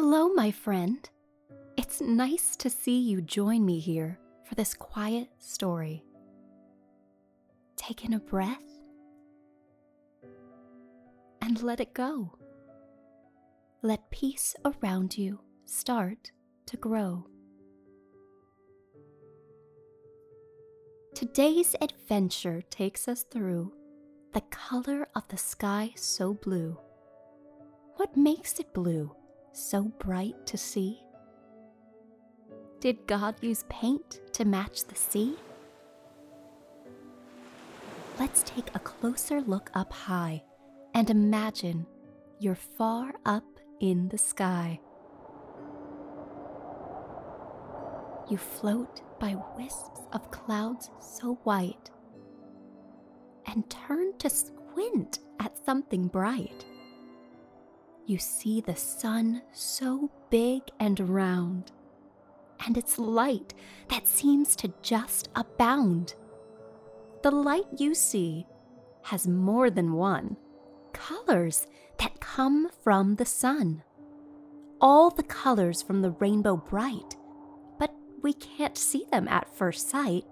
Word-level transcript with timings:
Hello, 0.00 0.28
my 0.28 0.52
friend. 0.52 1.10
It's 1.76 2.00
nice 2.00 2.54
to 2.58 2.70
see 2.70 3.00
you 3.00 3.20
join 3.20 3.66
me 3.66 3.80
here 3.80 4.20
for 4.44 4.54
this 4.54 4.72
quiet 4.72 5.28
story. 5.40 6.04
Take 7.74 8.04
in 8.04 8.12
a 8.12 8.20
breath 8.20 8.62
and 11.42 11.60
let 11.64 11.80
it 11.80 11.94
go. 11.94 12.32
Let 13.82 14.08
peace 14.12 14.54
around 14.64 15.18
you 15.18 15.40
start 15.64 16.30
to 16.66 16.76
grow. 16.76 17.26
Today's 21.16 21.74
adventure 21.80 22.62
takes 22.70 23.08
us 23.08 23.24
through 23.24 23.72
the 24.32 24.42
color 24.42 25.08
of 25.16 25.26
the 25.26 25.36
sky 25.36 25.90
so 25.96 26.34
blue. 26.34 26.78
What 27.96 28.16
makes 28.16 28.60
it 28.60 28.72
blue, 28.72 29.12
so 29.58 29.84
bright 29.98 30.46
to 30.46 30.56
see? 30.56 31.02
Did 32.80 33.06
God 33.06 33.34
use 33.42 33.64
paint 33.68 34.20
to 34.32 34.44
match 34.44 34.84
the 34.84 34.94
sea? 34.94 35.36
Let's 38.20 38.42
take 38.44 38.74
a 38.74 38.78
closer 38.78 39.40
look 39.40 39.70
up 39.74 39.92
high 39.92 40.42
and 40.94 41.10
imagine 41.10 41.86
you're 42.38 42.54
far 42.54 43.14
up 43.26 43.44
in 43.80 44.08
the 44.08 44.18
sky. 44.18 44.80
You 48.30 48.36
float 48.36 49.02
by 49.18 49.36
wisps 49.56 50.02
of 50.12 50.30
clouds 50.30 50.90
so 51.00 51.34
white 51.44 51.90
and 53.46 53.68
turn 53.70 54.16
to 54.18 54.30
squint 54.30 55.18
at 55.40 55.64
something 55.64 56.06
bright. 56.06 56.64
You 58.08 58.16
see 58.16 58.62
the 58.62 58.74
sun 58.74 59.42
so 59.52 60.10
big 60.30 60.62
and 60.80 60.98
round, 60.98 61.72
and 62.64 62.78
its 62.78 62.98
light 62.98 63.52
that 63.90 64.08
seems 64.08 64.56
to 64.56 64.72
just 64.80 65.28
abound. 65.36 66.14
The 67.22 67.30
light 67.30 67.66
you 67.76 67.94
see 67.94 68.46
has 69.02 69.28
more 69.28 69.68
than 69.68 69.92
one 69.92 70.38
colors 70.94 71.66
that 71.98 72.18
come 72.18 72.70
from 72.82 73.16
the 73.16 73.26
sun. 73.26 73.82
All 74.80 75.10
the 75.10 75.22
colors 75.22 75.82
from 75.82 76.00
the 76.00 76.12
rainbow 76.12 76.56
bright, 76.56 77.14
but 77.78 77.94
we 78.22 78.32
can't 78.32 78.78
see 78.78 79.04
them 79.12 79.28
at 79.28 79.54
first 79.54 79.90
sight. 79.90 80.24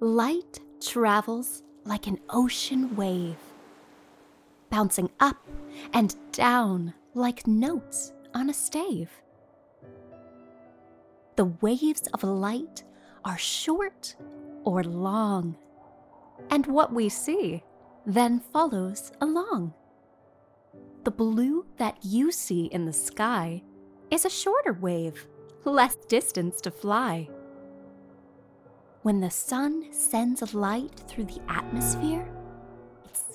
Light 0.00 0.60
travels 0.80 1.62
like 1.84 2.06
an 2.06 2.20
ocean 2.30 2.96
wave, 2.96 3.36
bouncing 4.70 5.10
up 5.20 5.36
and 5.92 6.14
down 6.32 6.94
like 7.14 7.46
notes 7.46 8.12
on 8.34 8.50
a 8.50 8.54
stave. 8.54 9.10
The 11.36 11.46
waves 11.60 12.08
of 12.12 12.24
light 12.24 12.84
are 13.24 13.38
short 13.38 14.16
or 14.64 14.82
long, 14.82 15.56
and 16.50 16.66
what 16.66 16.92
we 16.92 17.08
see 17.08 17.62
then 18.06 18.40
follows 18.40 19.12
along. 19.20 19.74
The 21.04 21.10
blue 21.10 21.66
that 21.76 21.98
you 22.02 22.32
see 22.32 22.66
in 22.66 22.84
the 22.84 22.92
sky 22.92 23.62
is 24.10 24.24
a 24.24 24.30
shorter 24.30 24.72
wave, 24.72 25.26
less 25.64 25.94
distance 26.08 26.60
to 26.62 26.70
fly. 26.70 27.28
When 29.02 29.20
the 29.20 29.30
sun 29.30 29.92
sends 29.92 30.54
light 30.54 31.00
through 31.06 31.24
the 31.24 31.40
atmosphere, 31.48 32.28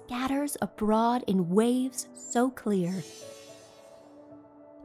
scatters 0.05 0.57
abroad 0.61 1.23
in 1.27 1.49
waves 1.49 2.07
so 2.13 2.49
clear. 2.49 2.93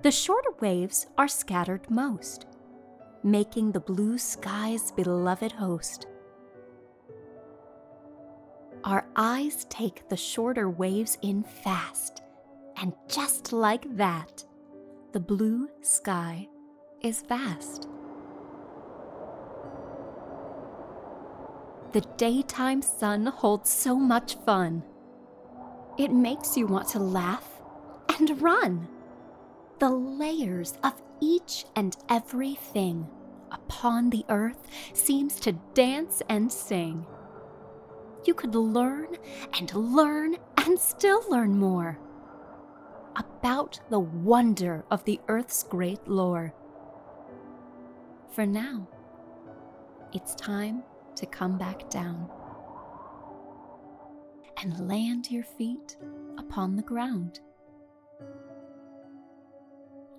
The 0.03 0.11
shorter 0.11 0.53
waves 0.61 1.07
are 1.17 1.29
scattered 1.29 1.91
most, 1.91 2.47
making 3.25 3.73
the 3.73 3.81
blue 3.81 4.19
sky's 4.19 4.93
beloved 4.93 5.53
host. 5.53 6.07
Our 8.85 9.07
eyes 9.17 9.67
take 9.69 10.09
the 10.09 10.17
shorter 10.17 10.71
waves 10.71 11.19
in 11.23 11.43
fast, 11.43 12.23
and 12.77 12.93
just 13.09 13.53
like 13.53 13.97
that, 13.97 14.45
the 15.13 15.21
blue 15.21 15.69
sky 15.83 16.49
is 17.01 17.23
vast. 17.23 17.89
The 21.93 22.03
daytime 22.17 22.83
sun 22.83 23.27
holds 23.27 23.71
so 23.71 23.97
much 23.97 24.37
fun. 24.47 24.85
It 25.99 26.13
makes 26.13 26.57
you 26.57 26.69
want 26.69 26.87
to 26.91 27.01
laugh 27.01 27.61
and 28.09 28.41
run. 28.41 28.87
The 29.81 29.91
layers 29.91 30.79
of 30.85 30.95
each 31.21 31.65
and 31.75 31.97
everything 32.09 33.09
upon 33.51 34.11
the 34.11 34.25
earth 34.29 34.65
seems 34.93 35.41
to 35.41 35.59
dance 35.75 36.23
and 36.29 36.53
sing. 36.53 37.05
You 38.25 38.33
could 38.35 38.55
learn 38.55 39.17
and 39.59 39.75
learn 39.75 40.37
and 40.57 40.79
still 40.79 41.29
learn 41.29 41.59
more 41.59 41.99
about 43.17 43.81
the 43.91 43.99
wonder 43.99 44.85
of 44.93 45.03
the 45.05 45.21
earth's 45.27 45.65
great 45.65 46.07
lore. 46.07 46.55
For 48.31 48.47
now, 48.47 48.87
it's 50.13 50.37
time 50.37 50.85
to 51.17 51.27
come 51.27 51.59
back 51.59 51.91
down 51.91 52.31
and 54.61 54.89
land 54.89 55.31
your 55.31 55.45
feet 55.45 55.97
upon 56.39 56.77
the 56.77 56.83
ground. 56.83 57.41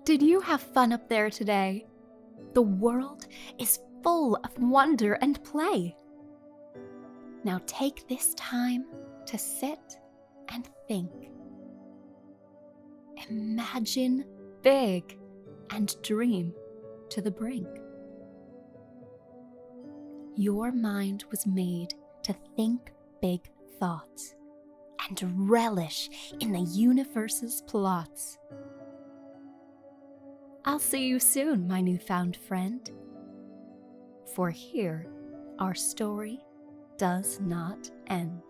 Did 0.04 0.22
you 0.22 0.40
have 0.40 0.62
fun 0.62 0.92
up 0.92 1.08
there 1.08 1.30
today? 1.30 1.86
The 2.54 2.62
world 2.62 3.26
is 3.58 3.80
full 4.02 4.36
of 4.36 4.58
wonder 4.58 5.14
and 5.14 5.42
play. 5.44 5.94
Now 7.44 7.60
take 7.66 8.08
this 8.08 8.34
time 8.34 8.86
to 9.26 9.38
sit 9.38 9.98
and 10.48 10.68
think. 10.88 11.10
Imagine 13.28 14.24
big 14.62 15.16
and 15.70 15.94
dream 16.02 16.52
to 17.10 17.20
the 17.20 17.30
brink. 17.30 17.68
Your 20.36 20.72
mind 20.72 21.24
was 21.30 21.46
made 21.46 21.94
to 22.22 22.34
think 22.56 22.92
big 23.20 23.48
thoughts 23.80 24.34
and 25.08 25.50
relish 25.50 26.08
in 26.38 26.52
the 26.52 26.60
universe's 26.60 27.62
plots. 27.66 28.38
I'll 30.64 30.78
see 30.78 31.06
you 31.06 31.18
soon, 31.18 31.66
my 31.66 31.80
newfound 31.80 32.36
friend. 32.36 32.88
For 34.34 34.50
here, 34.50 35.06
our 35.58 35.74
story 35.74 36.40
does 36.98 37.40
not 37.40 37.90
end. 38.08 38.42